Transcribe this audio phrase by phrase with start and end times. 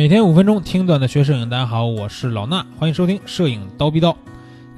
[0.00, 4.12] 每天五分钟听段的学摄影，大家好，我是老衲，欢迎收听《摄影刀逼刀》。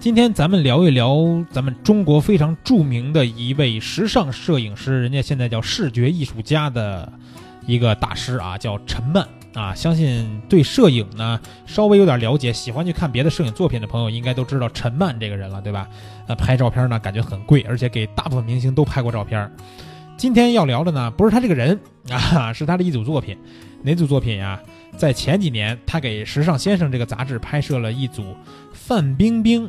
[0.01, 1.17] 今天咱们聊一聊
[1.49, 7.13] 咱们中国非常著名的一位时尚摄影师，人家现在叫视觉艺术家的
[7.69, 9.73] 一个大师啊，叫陈曼啊。
[9.73, 15.89] 相信对摄影呢稍微有点了解，喜欢去看别的摄影作品的朋友，应该都知道陈曼这个人了，对吧？
[16.27, 19.49] 呃拍照片呢，感觉很贵，而且给大部分明星都拍过照片。
[20.17, 21.79] 今天要聊的呢，不是他这个人
[22.11, 23.39] 啊，是他的一组作品。
[23.85, 24.61] 哪组作品呀？
[24.97, 28.37] 在前几年，他给《时尚先生》这个杂志拍摄了一组
[28.73, 29.69] 范冰冰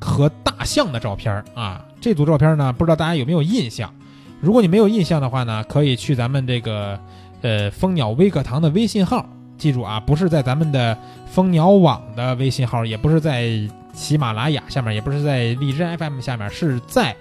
[0.00, 1.84] 和大象的照片啊。
[2.00, 3.92] 这组照片呢，不知道大家有没有印象？
[4.40, 6.98] 如果你没有印象的话呢，可以去咱们这个
[7.42, 9.26] 呃蜂鸟微课堂的微信号，
[9.58, 13.50] 记住啊，不是在咱们的蜂鸟网的微信号，也不是在
[13.92, 17.14] 喜马拉雅下面，也不是在荔枝 FM 下面，是在。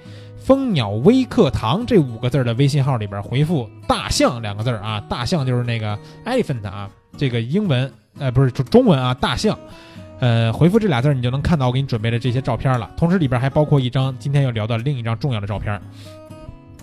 [0.44, 5.96] 蜂鸟微课堂这五个字的微信号里边回复“大象”两个字啊，大象就是那个
[6.26, 9.58] elephant 啊，这个英文呃不是中文啊，大象，
[10.20, 12.90] 呃回复这俩字儿你就能看到我给你准备的这些照片了。
[12.98, 15.80] 同时里边还包括一张今天要聊的另一张重要的照片。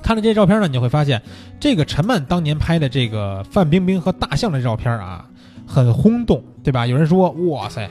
[0.03, 1.21] 看了这些照片呢，你就会发现
[1.59, 5.29] 这个陈曼当年拍的这个范冰冰和大象的照片啊，
[5.67, 6.87] 很轰动，对吧？
[6.87, 7.91] 有人说哇塞，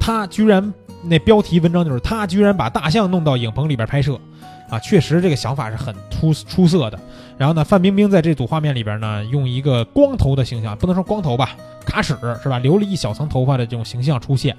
[0.00, 4.20] 他居然那标题文章就是他居然把大象弄到影棚里边拍摄。
[4.68, 6.98] 啊，确实这个想法是很出出色的。
[7.38, 11.50] 然后呢，范冰冰在这组画面里边呢，用一个光头的形象，不能说光头吧，
[11.84, 12.58] 卡尺是吧？
[12.58, 14.56] 留了一小层头发的这种形象出现。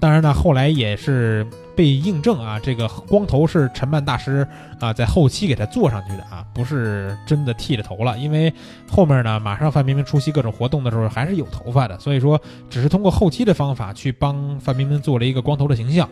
[0.00, 4.46] 当然呢，后来也是被印证啊，这个光头是陈曼大师
[4.80, 8.18] 啊在后期给他做上去的啊，不是真的剃了头了。
[8.18, 8.52] 因为
[8.90, 16.06] 后面呢，马上范冰冰出席各种活动的时候还是有头发的，所以说只是通过后期的方法去帮范冰冰做了一个光头的形象。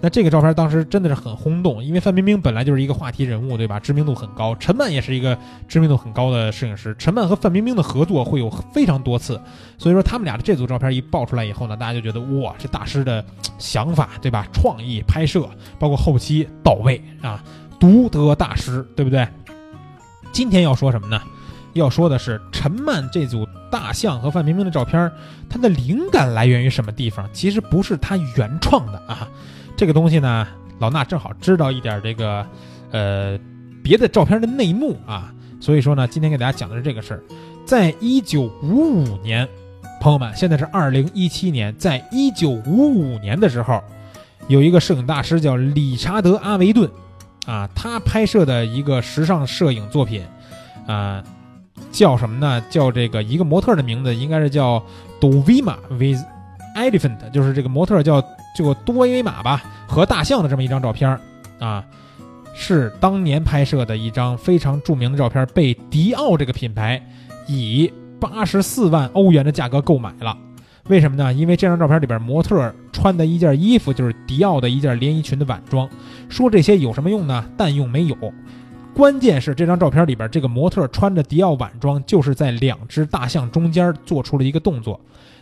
[0.00, 3.80] 那这个照片当时真的是很轰动，因为范冰冰本来就是一个话题人物，对吧？
[3.80, 4.54] 知名度很高。
[4.56, 6.94] 陈曼也是一个知名度很高的摄影师。
[6.98, 9.40] 陈曼和范冰冰的合作会有非常多次，
[9.78, 13.24] 所以说他们俩的这组照片一爆出来以后呢，大家就觉得哇，这大师的
[13.58, 14.46] 想法，对吧？
[14.52, 15.48] 创意拍摄，
[15.78, 17.42] 包括后期到位啊，
[17.80, 19.26] 独得大师，对不对？
[20.32, 21.22] 今天要说什么呢？
[21.74, 25.10] 要说的是陈曼这组大象和范冰冰的照片，
[25.48, 27.28] 它的灵感来源于什么地方？
[27.32, 29.28] 其实不是他原创的啊。
[29.76, 30.46] 这个东西呢，
[30.78, 32.46] 老衲正好知道一点这个，
[32.92, 33.38] 呃，
[33.82, 37.22] 别的照片的内幕啊，所以说呢，今天给大家讲的是这个事儿。
[37.66, 39.48] 在一九五五年，
[40.00, 43.82] 朋友们，现在是二零一七年，在一九五五年的时候，
[44.46, 46.88] 有一个摄影大师叫理查德·阿维顿，
[47.46, 50.22] 啊，他拍摄的一个时尚摄影作品，
[50.86, 51.24] 啊，
[51.94, 52.62] 叫什么呢？
[52.68, 54.84] 叫这个一个模特的名字应该是叫
[55.20, 56.20] Dovima with
[56.76, 58.22] Elephant，就是这个模特叫。
[58.56, 61.18] 就多维马吧和大象的这么一张照片
[61.58, 61.84] 啊，
[62.54, 67.04] 是当年拍摄的一张非常著名的照片，被迪奥这个品牌
[67.48, 70.38] 以八十四万欧元的价格购买了。
[70.86, 71.34] 为什么呢？
[71.34, 75.90] 因为这张照片里边模特穿的一件衣服就是迪奥的一件连衣裙的晚装。
[76.28, 77.44] 说这些有什么用呢？
[77.56, 78.16] 但用没有。
[78.94, 85.00] 关键是这张照片里边这个模特穿着迪奥晚装，就是在两只大象中间做出了一个动作。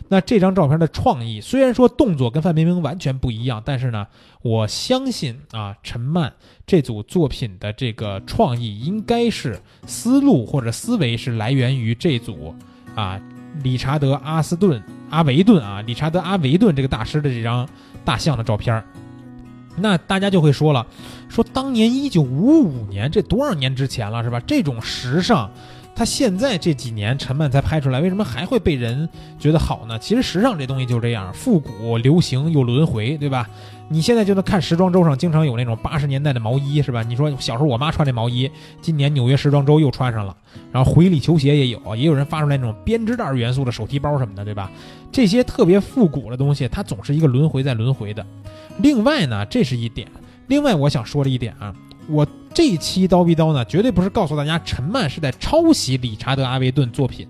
[0.09, 4.07] 那这张照片的创意虽然说动作跟范冰冰完全不一样，但是呢，
[4.41, 6.33] 我相信啊，陈曼
[6.65, 12.53] 这组作品的这个创意应该是思路或者思维是来源于这组
[12.95, 13.21] 啊，
[13.63, 17.67] 理查德阿斯顿阿维顿啊，理查德阿维顿这个大师的这张
[18.03, 18.83] 大象的照片。
[19.75, 20.85] 那大家就会说了，
[21.29, 24.39] 说当年一九五五年这多少年之前了是吧？
[24.45, 25.49] 这种时尚。
[25.95, 29.97] 他现在这几年陈曼才拍出来，为什么还会被人觉得好呢？
[29.99, 33.47] 其实时尚这东西就这样，复古、流行又轮回，对吧？
[33.89, 37.03] 你现在就能看时装周上经常有那种八十年代的毛衣，是吧？
[37.03, 38.49] 你说小时候我妈穿这毛衣，
[38.81, 40.35] 今年纽约时装周又穿上了，
[40.71, 44.71] 然后回力球鞋也有，也有人发出来那种编织袋元素的手提包什么的，对吧？
[45.11, 48.25] 这些特别复古的东西，它总是一个轮回在轮回的。
[48.79, 50.07] 另外呢，这是一点。
[50.47, 51.73] 另外我想说的一点啊。
[52.09, 57.27] 我这一期刀逼刀呢，绝对不是告诉大家陈曼是在抄袭理查德阿维顿作品，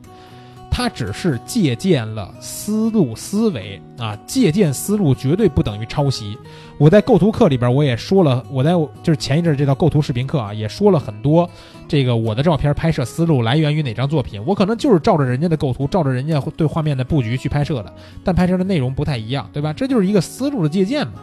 [0.70, 6.38] 他只是借鉴了思路思维啊，借鉴思路绝对不等于抄袭。
[6.78, 8.72] 我在构图课里边我也说了，我在
[9.02, 11.50] 就是前一阵这道构图视频课啊，也说了很多
[11.88, 17.94] 这个我的照片拍摄思路来源于哪张作品，我可能就是照着人家的构图，照着人家对画面的布局去拍摄的，
[18.26, 19.72] 但拍摄的内容不太一样，对吧？
[19.72, 21.14] 这就是一个思路的借鉴嘛。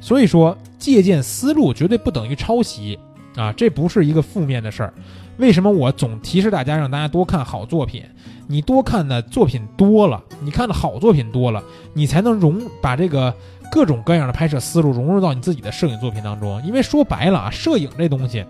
[0.00, 2.98] 所以说，借鉴思路绝对不等于抄袭
[3.36, 4.92] 啊，这不是一个负面的事儿。
[5.38, 8.04] 为什么我总提示大家让大家多看好作品？
[8.46, 13.34] 你多看的作品多了，你看的好作品多了，你才能融把这个
[13.72, 16.62] 各种各样的拍摄思路融入到你自己的摄影作品当中。
[16.64, 18.44] 因为说白了啊，摄影这东西，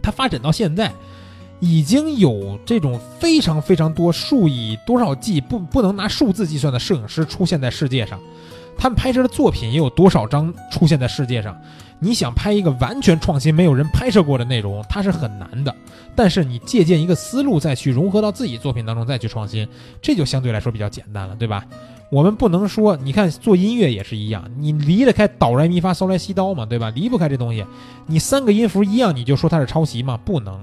[0.00, 0.92] 它发展到现在，
[1.58, 8.18] 已经有这种非常非常多数以多少计不不能拿数字计算的摄影师出现在世界上，
[8.80, 11.54] 他们拍摄的作品也有多少张出现在世界上。
[11.98, 15.76] 你想拍一个完全创新、没有人拍摄过的内容，它是很难的。
[16.16, 19.68] 但是你借鉴一个思路，再去融合到自己作品当中，再去创新，
[20.00, 21.62] 这就相对来说比较简单了，对吧？
[22.10, 26.88] 我们不能说，你看做音乐也是一样，你离得开哆来咪发嗦来西哆嘛，对吧？
[26.88, 27.62] 离不开这东西，
[28.06, 30.18] 你三个音符一样，你就说它是抄袭吗？
[30.24, 30.58] 不能。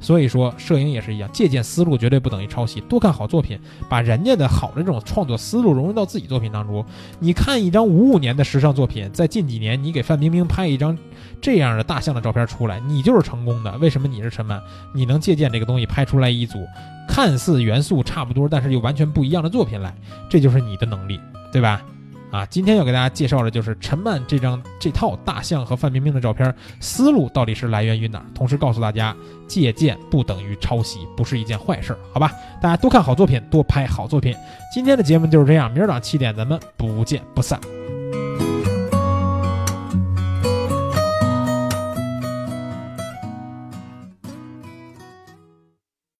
[0.00, 2.80] 所以说，摄影也是一样，借鉴思路绝对不等于抄袭。
[2.82, 3.58] 多看好作品，
[3.88, 6.84] 把人家的好的这种创作思路融入到自己作品当中。
[7.18, 10.96] 你看一张五五年的时尚作品，在近几年你给范冰冰拍一张
[11.40, 13.76] 这样的大象的照片出来，你就是成功的。
[13.78, 14.62] 为什么你是陈曼？
[14.94, 16.58] 你能借鉴这个东西拍出来一组
[17.08, 19.94] 看似元素差不多，但是又完全不一样的作品来，
[20.28, 21.18] 这就是你的能力，
[21.52, 21.82] 对吧？
[22.30, 28.24] 啊，今天要给大家介绍的就是陈曼这张这套大象和范冰冰的照片，思路到底是来源于哪儿？
[28.34, 29.16] 同时告诉大家，
[29.46, 32.30] 借鉴不等于抄袭，不是一件坏事，好吧？
[32.60, 34.34] 大家多看好作品，多拍好作品。
[34.74, 37.58] 今天的节目就是这样，明儿早上七点咱们不见不散。